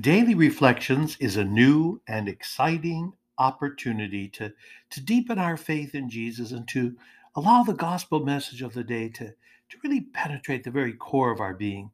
[0.00, 4.50] Daily Reflections is a new and exciting opportunity to,
[4.88, 6.96] to deepen our faith in Jesus and to
[7.36, 11.40] allow the gospel message of the day to, to really penetrate the very core of
[11.40, 11.90] our being.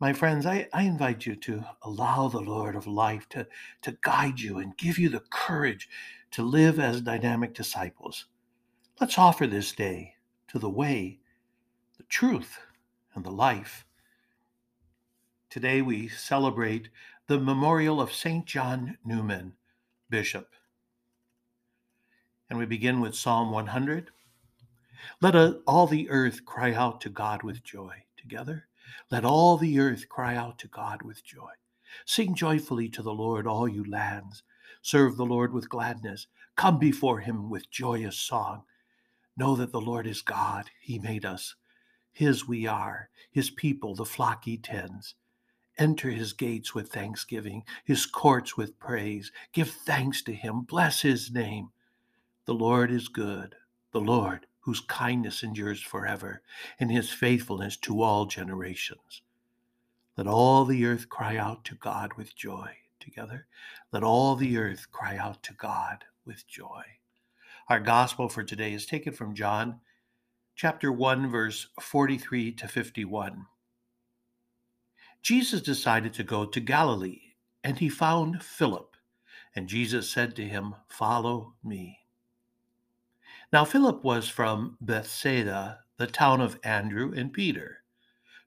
[0.00, 3.46] My friends, I, I invite you to allow the Lord of life to,
[3.82, 5.88] to guide you and give you the courage
[6.32, 8.26] to live as dynamic disciples.
[9.00, 10.14] Let's offer this day
[10.48, 11.20] to the way,
[11.98, 12.58] the truth,
[13.14, 13.85] and the life
[15.56, 16.90] Today we celebrate
[17.28, 18.44] the memorial of St.
[18.44, 19.54] John Neumann,
[20.10, 20.50] Bishop.
[22.50, 24.10] And we begin with Psalm 100.
[25.22, 27.94] Let a, all the earth cry out to God with joy.
[28.18, 28.66] Together,
[29.10, 31.52] let all the earth cry out to God with joy.
[32.04, 34.42] Sing joyfully to the Lord, all you lands.
[34.82, 36.26] Serve the Lord with gladness.
[36.56, 38.64] Come before him with joyous song.
[39.38, 40.68] Know that the Lord is God.
[40.82, 41.54] He made us.
[42.12, 45.14] His we are, his people, the flock he tends.
[45.78, 49.30] Enter his gates with thanksgiving, his courts with praise.
[49.52, 51.70] Give thanks to him, bless his name.
[52.46, 53.54] The Lord is good,
[53.92, 56.42] the Lord whose kindness endures forever,
[56.80, 59.22] and his faithfulness to all generations.
[60.16, 62.70] Let all the earth cry out to God with joy.
[62.98, 63.46] Together,
[63.92, 66.82] let all the earth cry out to God with joy.
[67.68, 69.78] Our gospel for today is taken from John
[70.56, 73.46] chapter 1 verse 43 to 51.
[75.26, 77.32] Jesus decided to go to Galilee,
[77.64, 78.94] and he found Philip.
[79.56, 81.98] And Jesus said to him, Follow me.
[83.52, 87.78] Now Philip was from Bethsaida, the town of Andrew and Peter.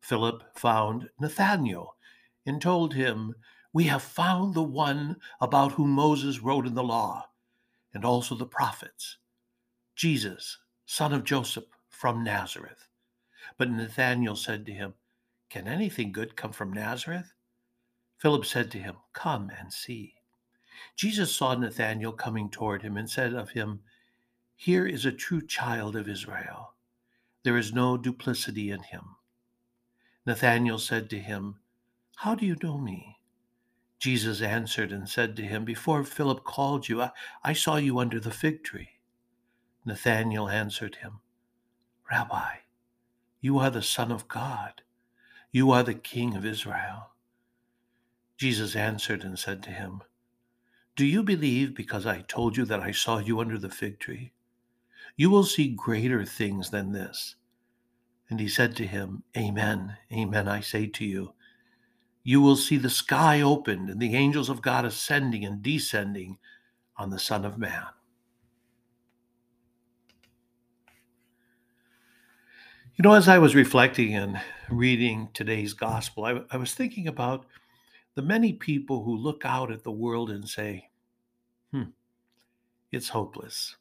[0.00, 1.96] Philip found Nathanael
[2.46, 3.34] and told him,
[3.72, 7.28] We have found the one about whom Moses wrote in the law,
[7.92, 9.18] and also the prophets,
[9.96, 12.86] Jesus, son of Joseph from Nazareth.
[13.56, 14.94] But Nathanael said to him,
[15.50, 17.32] can anything good come from Nazareth?
[18.18, 20.14] Philip said to him, Come and see.
[20.96, 23.80] Jesus saw Nathanael coming toward him and said of him,
[24.56, 26.74] Here is a true child of Israel.
[27.44, 29.16] There is no duplicity in him.
[30.26, 31.60] Nathanael said to him,
[32.16, 33.18] How do you know me?
[33.98, 37.10] Jesus answered and said to him, Before Philip called you, I,
[37.42, 38.90] I saw you under the fig tree.
[39.84, 41.20] Nathanael answered him,
[42.10, 42.56] Rabbi,
[43.40, 44.82] you are the Son of God.
[45.50, 47.10] You are the King of Israel.
[48.36, 50.02] Jesus answered and said to him,
[50.94, 54.32] Do you believe because I told you that I saw you under the fig tree?
[55.16, 57.34] You will see greater things than this.
[58.30, 61.32] And he said to him, Amen, amen, I say to you.
[62.22, 66.38] You will see the sky opened and the angels of God ascending and descending
[66.96, 67.86] on the Son of Man.
[72.98, 77.46] You know, as I was reflecting and reading today's gospel, I, I, was thinking about
[78.16, 80.88] the many people who look out at the world and say,
[81.70, 81.90] hmm,
[82.90, 83.76] it's hopeless.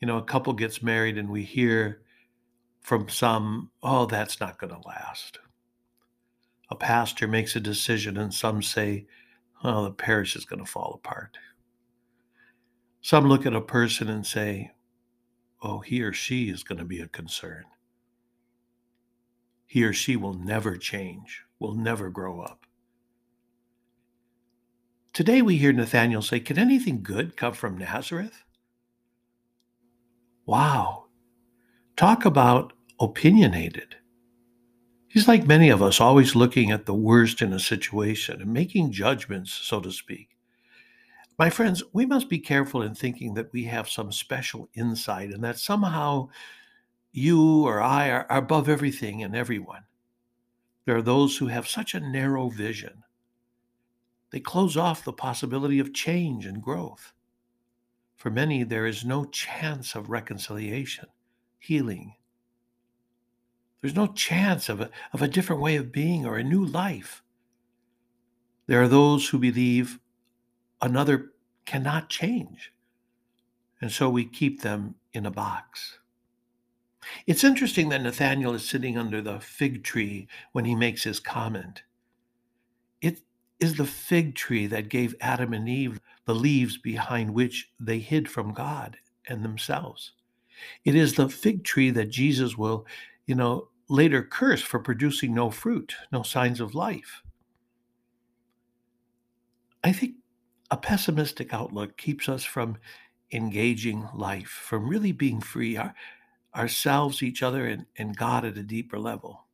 [0.00, 2.02] You know, a couple gets married and we hear
[2.82, 5.40] from some, oh, that's not going to last.
[6.70, 9.06] A pastor makes a decision and some say,
[9.64, 11.36] oh, the parish is going to fall apart.
[13.00, 14.70] Some look at a person and say,
[15.64, 17.64] oh, he or she is going to be a concern.
[19.66, 22.66] He or she will never change, will never grow up.
[25.14, 28.44] Today we hear Nathanael say, Can anything good come from Nazareth?
[30.44, 31.06] Wow.
[31.96, 33.96] Talk about opinionated.
[35.08, 38.92] He's like many of us, always looking at the worst in a situation and making
[38.92, 40.33] judgments, so to speak.
[41.38, 45.42] My friends, we must be careful in thinking that we have some special insight and
[45.42, 46.28] that somehow
[47.12, 49.82] you or I are, above everything and everyone.
[50.84, 53.02] There are those who have such a narrow vision.
[54.30, 57.12] They close off the possibility of change and growth.
[58.16, 61.06] For many, there is no chance of reconciliation,
[61.58, 62.14] healing.
[63.80, 67.22] There's no chance of a, of a different way of being or a new life.
[68.66, 69.98] There are those who believe
[70.84, 71.32] another
[71.64, 72.72] cannot change.
[73.80, 75.98] And so we keep them in a box.
[77.26, 81.82] It's interesting that Nathanael is sitting under the fig tree when he makes his comment.
[83.00, 83.20] It
[83.60, 88.30] is the fig tree that gave Adam and Eve the leaves behind which they hid
[88.30, 88.96] from God
[89.28, 90.12] and themselves.
[90.84, 92.86] It is the fig tree that Jesus will,
[93.26, 97.22] you know, later curse for producing no fruit, no signs of life.
[99.82, 100.14] I think
[100.70, 102.78] a pessimistic outlook keeps us from
[103.32, 105.94] engaging life, from really being free, our,
[106.54, 109.44] ourselves, each other, and, and God at a deeper level.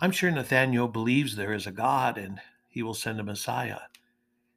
[0.00, 3.80] I'm sure Nathanael believes there is a God and he will send a Messiah.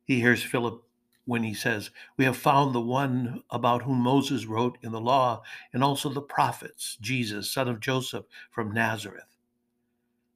[0.05, 0.81] He hears Philip
[1.25, 5.43] when he says, We have found the one about whom Moses wrote in the law
[5.73, 9.35] and also the prophets, Jesus, son of Joseph from Nazareth.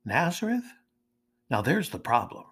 [0.03, 0.65] Nazareth?
[1.49, 2.45] Now there's the problem.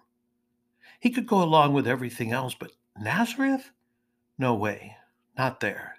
[0.98, 3.70] He could go along with everything else, but Nazareth?
[4.36, 4.96] No way,
[5.36, 5.96] not there.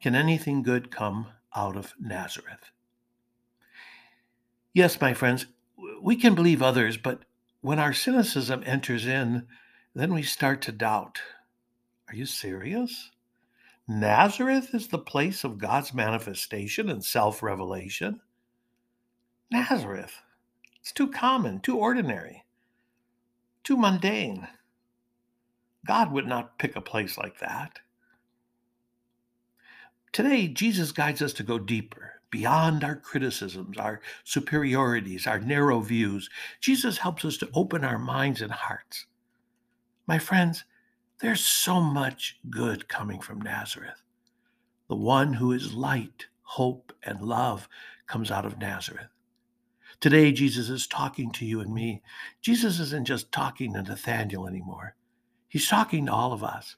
[0.00, 2.70] Can anything good come out of Nazareth?
[4.72, 5.46] Yes, my friends,
[6.00, 7.24] we can believe others, but
[7.60, 9.46] when our cynicism enters in,
[9.94, 11.20] then we start to doubt.
[12.08, 13.10] Are you serious?
[13.88, 18.20] Nazareth is the place of God's manifestation and self revelation?
[19.50, 20.22] Nazareth.
[20.80, 22.44] It's too common, too ordinary,
[23.70, 24.48] too mundane.
[25.86, 27.78] God would not pick a place like that.
[30.10, 36.28] Today, Jesus guides us to go deeper, beyond our criticisms, our superiorities, our narrow views.
[36.60, 39.06] Jesus helps us to open our minds and hearts.
[40.04, 40.64] My friends,
[41.20, 44.02] there's so much good coming from Nazareth.
[44.88, 47.68] The one who is light, hope, and love
[48.08, 49.10] comes out of Nazareth.
[50.00, 52.02] Today, Jesus is talking to you and me.
[52.40, 54.96] Jesus isn't just talking to Nathanael anymore,
[55.48, 56.76] he's talking to all of us.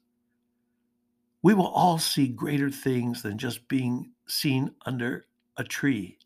[1.42, 5.26] We will all see greater things than just being seen under
[5.56, 6.18] a tree.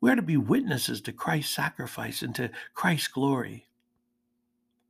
[0.00, 3.66] We are to be witnesses to Christ's sacrifice and to Christ's glory.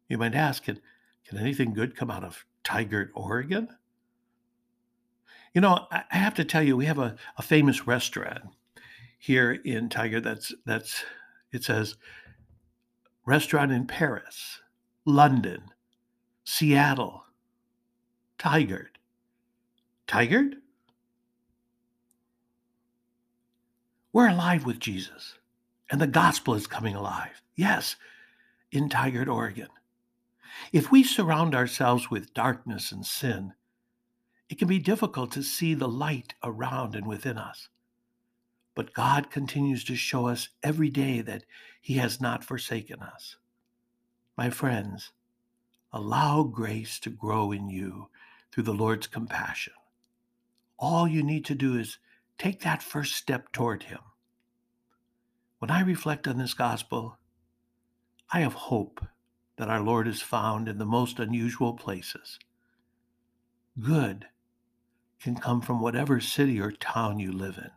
[0.09, 0.81] You might ask, can,
[1.27, 3.69] can anything good come out of Tigard, Oregon?
[5.53, 8.43] You know, I have to tell you, we have a, a famous restaurant
[9.25, 11.03] here in Tigard, that's that's
[11.51, 11.97] it says
[13.25, 14.61] restaurant in Paris,
[15.07, 15.63] London,
[16.45, 17.25] Seattle,
[18.39, 18.99] Tigard.
[20.07, 20.57] Tigard?
[24.13, 25.37] We're alive with Jesus,
[25.91, 27.41] and the gospel is coming alive.
[27.57, 27.97] Yes,
[28.73, 29.69] in Tigard, Oregon.
[30.71, 33.55] If we surround ourselves with darkness and sin,
[34.51, 37.71] it can be difficult to see the light around and within us.
[38.75, 41.45] But God continues to show us every day that
[41.81, 43.37] He has not forsaken us.
[44.37, 45.13] My friends,
[45.93, 48.09] allow grace to grow in you
[48.51, 49.75] through the Lord's compassion.
[50.79, 51.99] All you need to do is
[52.39, 54.01] Take that first step toward Him.
[55.59, 57.19] When I reflect on this gospel,
[58.33, 59.05] I have hope
[59.57, 62.39] that our Lord is found in the most unusual places.
[63.81, 64.27] Good
[65.21, 67.71] can come from whatever city or town you live in.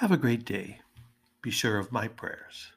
[0.00, 0.80] Have a great day.
[1.40, 2.72] Be sure of my prayers.